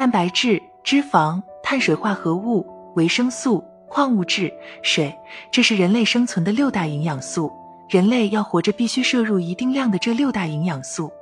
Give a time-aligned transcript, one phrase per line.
[0.00, 4.50] 蛋白质、脂肪、碳水化合物、维生素、矿物质、
[4.82, 5.14] 水，
[5.52, 7.52] 这是人类生存的六大营养素。
[7.86, 11.12] 人类要活着，必须摄入一定量的这六大营养素。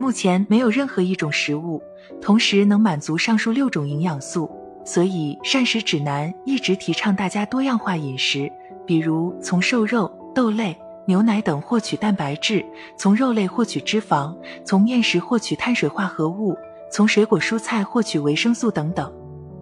[0.00, 1.82] 目前没有任何一种食物
[2.22, 4.50] 同时能满足上述六种营养素，
[4.82, 8.50] 所以膳食指南一直提倡大家多样化饮食，
[8.86, 10.74] 比如从瘦肉、豆类、
[11.04, 12.64] 牛奶等获取蛋白质，
[12.96, 16.56] 从肉类获取脂肪，从面食获取碳水化合物，
[16.92, 19.10] 从水果蔬菜获取维生素等等。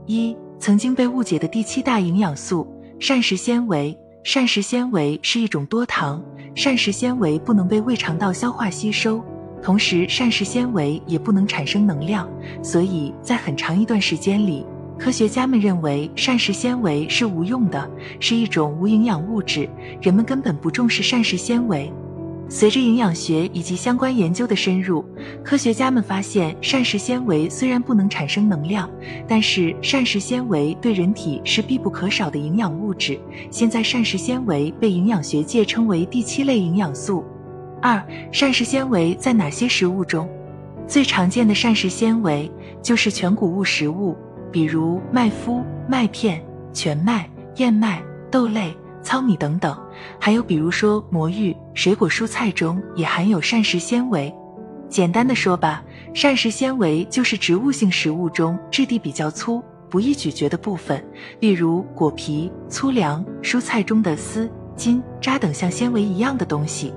[0.04, 2.66] 一、曾经被误解的第七大营养素——
[2.98, 3.96] 膳食纤维。
[4.24, 6.20] 膳食纤维是一种多糖，
[6.56, 9.24] 膳食纤维不能被胃肠道消化吸收，
[9.62, 12.28] 同时膳食纤维也不能产生能量，
[12.62, 14.66] 所以在很长一段时间里，
[14.98, 19.70] 科学家们认为膳食纤维是无用的，是一种无营养物质，
[20.02, 21.90] 人们根本不重视膳食纤维。
[22.52, 25.04] 随着营养学以及相关研究的深入，
[25.44, 28.90] 科学家们发现，膳食纤维虽然不能产生能量，
[29.28, 33.16] 但是膳食纤维对人体是必不可少的营养物质。
[33.52, 37.24] 现在，膳食纤维被营养学界称为第七类营养素。
[37.80, 40.28] 二、膳食纤维在哪些食物中？
[40.88, 42.50] 最常见的膳食纤维
[42.82, 44.16] 就是全谷物食物，
[44.50, 48.74] 比如麦麸、麦片、全麦、燕麦、豆类。
[49.02, 49.76] 糙米等等，
[50.18, 54.32] 还有比如说魔芋、水果蔬菜中也含有膳食纤维。
[54.88, 61.04] 简单的说吧，膳食纤维就是植物性食物中质地比较粗、不易咀嚼的部分，
[61.38, 66.92] 例如果皮、粗粮、蔬菜中的丝、筋、渣等像纤维一样的东西。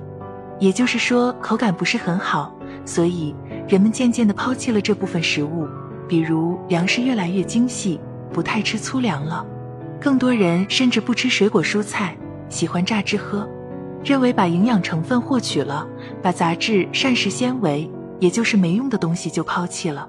[0.58, 3.34] 也就是说，口感不是很好，所以
[3.68, 5.66] 人们渐渐地抛弃了这部分食物，
[6.08, 8.00] 比如粮食越来越精细，
[8.32, 9.46] 不太吃粗粮了。
[10.04, 12.14] 更多人甚至不吃水果蔬菜，
[12.50, 13.48] 喜欢榨汁喝，
[14.04, 15.88] 认为把营养成分获取了，
[16.22, 20.06] 把杂质、膳食纤维，也就是没用的东西就抛弃了。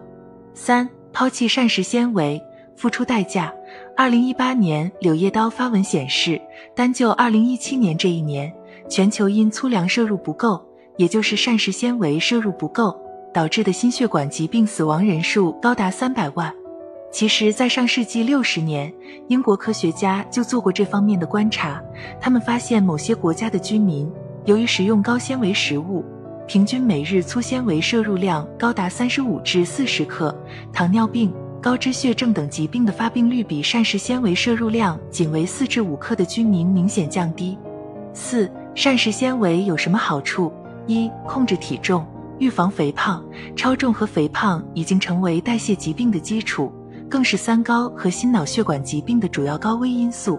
[0.53, 2.41] 三、抛弃膳食纤维，
[2.75, 3.53] 付出代价。
[3.95, 6.41] 二零一八年，柳叶刀发文显示，
[6.75, 8.53] 单就二零一七年这一年，
[8.89, 10.61] 全球因粗粮摄入不够，
[10.97, 12.93] 也就是膳食纤维摄入不够，
[13.33, 16.53] 导致的心血管疾病死亡人数高达三百万。
[17.15, 18.93] 其实，在上世纪六十年，
[19.29, 21.81] 英国科学家就做过这方面的观察。
[22.19, 24.05] 他们发现，某些国家的居民
[24.43, 26.03] 由于食用高纤维食物，
[26.45, 30.37] 平均每日粗纤维摄入量高达三十五至四十克，
[30.73, 37.57] 糖尿病、高脂血症等疾病的发病率比膳食纤维摄入量仅为四至五克的居民明显降低。
[38.13, 40.51] 四、膳食纤维有什么好处？
[40.85, 42.05] 一、控制体重，
[42.39, 43.23] 预防肥胖。
[43.55, 46.69] 超重和肥胖已经成为代谢疾病的基础。
[47.15, 50.37] 更是三高和心脑血管疾病的主要高危因素。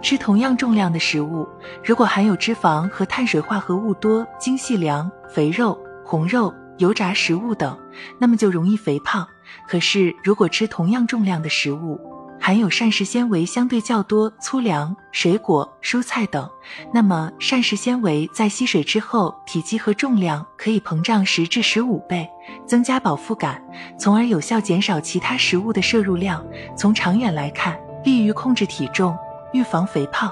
[0.00, 1.44] 吃同样重量的食物，
[1.82, 7.76] 如果含有脂肪和碳水化合物多、精细粮、肥肉、红肉、油炸食物等，
[8.20, 9.26] 那么就容易肥胖。
[9.68, 12.00] 可是，如果吃同样重量的食物，
[12.40, 16.48] 含有膳食纤维相对较多，粗粮、水果、蔬菜等，
[16.92, 22.28] 那么膳食纤维在吸水之后，体积和重量可以膨胀十至十五倍，
[22.66, 23.62] 增加饱腹感，
[23.98, 26.44] 从而有效减少其他食物的摄入量。
[26.76, 29.16] 从长远来看，利于控制体重，
[29.54, 30.30] 预防肥胖。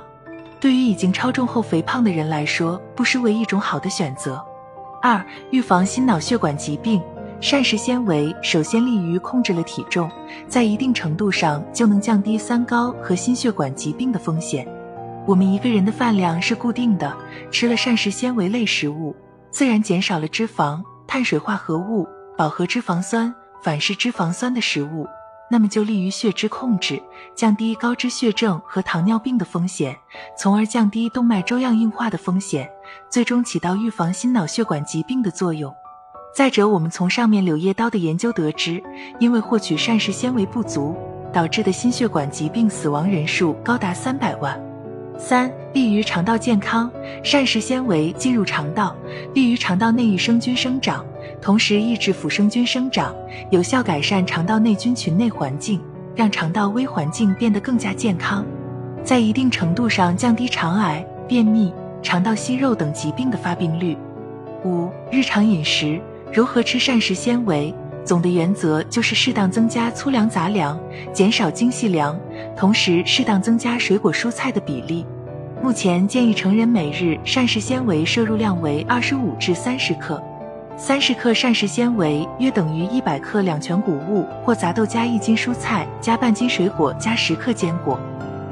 [0.60, 4.44] 对于已经超重后肥胖的人来说，不失为一种好的选择。
[5.00, 7.02] 二、预防心脑血管疾病。
[7.42, 10.08] 膳食纤维首先利于控制了体重，
[10.47, 14.64] 在一定程度上就能降低三高和心血管疾病的风险。
[15.26, 17.12] 我们一个人的饭量是固定的，
[17.50, 19.12] 吃了膳食纤维类食物，
[19.50, 22.06] 自然减少了脂肪、碳水化合物、
[22.38, 25.04] 饱和脂肪酸、反式脂肪酸的食物，
[25.50, 27.03] 那么就利于血脂控制，
[27.34, 29.97] 降低高脂血症和糖尿病的风险，
[30.38, 32.70] 从而降低动脉粥样硬化的风险，
[33.10, 35.74] 最终起到预防心脑血管疾病的作用。
[36.34, 38.82] 再者，我们从上面柳叶刀的研究得知，
[39.19, 40.97] 因为获取膳食纤维不足
[41.31, 44.59] 导致的心血管疾病死亡人数高达三百万。
[45.19, 46.91] 三、利于肠道健康，
[47.22, 48.97] 膳食纤维进入肠道，
[49.34, 51.04] 利于肠道内益生菌生长，
[51.38, 53.15] 同时抑制腐生菌生长，
[53.51, 55.78] 有效改善肠道内菌群内环境，
[56.16, 58.42] 让肠道微环境变得更加健康，
[59.04, 61.71] 在一定程度上降低肠癌、便秘、
[62.03, 63.98] 肠道息肉等疾病的发病率。
[64.65, 66.01] 五、日常饮食。
[66.32, 67.74] 如何吃膳食纤维？
[68.06, 70.80] 总的原则就是适当增加粗粮杂粮，
[71.12, 72.18] 减少精细粮，
[72.56, 75.04] 同时适当增加水果蔬菜的比例。
[75.62, 80.22] 目前建议成人每日膳食纤维摄入量为二十五至三十克，
[80.74, 88.00] 三十克膳食纤维约等于一百克两全谷物或杂豆加一斤蔬菜加半斤水果加十克坚果。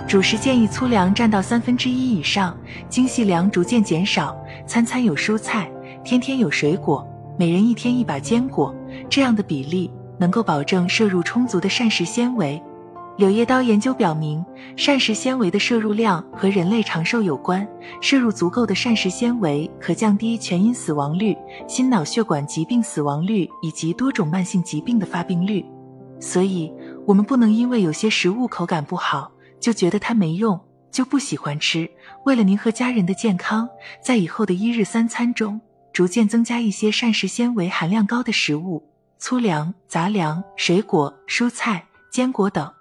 [0.07, 2.55] 主食建议粗粮占到三分之一以上，
[2.91, 4.37] 精细粮逐渐减少，
[4.67, 5.71] 餐餐有蔬菜，
[6.05, 7.07] 天天有水果。
[7.41, 8.75] 每人一天一把坚果，
[9.09, 12.63] 这样的比例能够保证摄入充足的膳食纤维。
[13.17, 14.45] 柳叶刀研究表明，
[14.77, 17.67] 膳食纤维的摄入量和人类长寿有关。
[18.03, 21.35] 摄入足够的膳食纤维可降低全因死亡率、
[21.67, 25.65] 心脑血管疾病死亡率以及多种慢性疾病的发病率。
[26.21, 26.71] 所以，
[27.07, 30.61] 我们不能因为有些食物口感不好就觉得它没用，
[30.91, 31.91] 就不喜欢吃。
[32.27, 33.67] 为了您和家人的健康，
[34.05, 35.59] 在以后的一日三餐中，
[35.93, 38.83] 逐渐增加一些膳食纤维含量高的食物，
[39.19, 42.73] 粗粮、杂粮、水果、蔬菜、坚果等。